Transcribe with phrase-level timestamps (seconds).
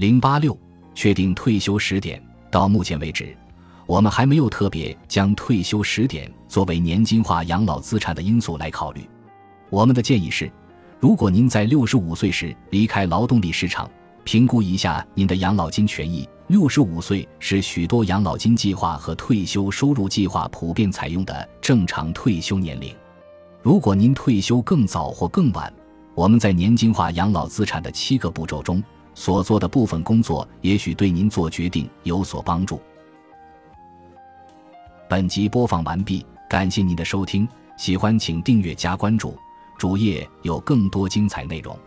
[0.00, 0.58] 零八六，
[0.94, 2.18] 确定退休时点。
[2.50, 3.36] 到目前为止，
[3.84, 9.06] 我们还没有特别将退休时点作为年金化养老资产的因素来考虑。
[9.68, 10.50] 我们的建议是，
[10.98, 13.90] 如果您在六十五岁时离开劳动力市场，
[14.24, 16.26] 评估一下您的养老金权益。
[16.46, 22.96] 六十五岁是许多养老金计划和退休收入计划普遍采用的正常退休年龄。
[23.60, 25.70] 如果您退休更早或更晚，
[26.14, 28.82] 我们在年金化养老资产的七个步骤中
[29.20, 32.80] 所做的部分工作，也许对您做决定有所帮助。
[35.10, 39.36] 本集播放完毕，感谢您的收听，喜欢请订阅加关注，
[39.78, 41.78] 主页有更多精彩内容。